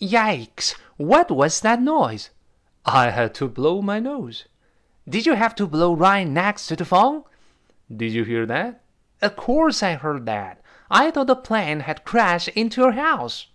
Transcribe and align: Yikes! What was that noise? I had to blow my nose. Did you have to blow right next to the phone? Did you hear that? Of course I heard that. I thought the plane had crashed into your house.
Yikes! 0.00 0.74
What 0.96 1.30
was 1.30 1.60
that 1.60 1.82
noise? 1.82 2.30
I 2.84 3.10
had 3.10 3.34
to 3.34 3.48
blow 3.48 3.82
my 3.82 3.98
nose. 3.98 4.44
Did 5.08 5.26
you 5.26 5.34
have 5.34 5.54
to 5.56 5.66
blow 5.66 5.92
right 5.92 6.26
next 6.26 6.68
to 6.68 6.76
the 6.76 6.84
phone? 6.84 7.24
Did 7.94 8.12
you 8.12 8.24
hear 8.24 8.46
that? 8.46 8.82
Of 9.20 9.34
course 9.36 9.82
I 9.82 9.94
heard 9.94 10.26
that. 10.26 10.60
I 10.90 11.10
thought 11.10 11.26
the 11.26 11.36
plane 11.36 11.80
had 11.80 12.04
crashed 12.04 12.48
into 12.48 12.82
your 12.82 12.92
house. 12.92 13.48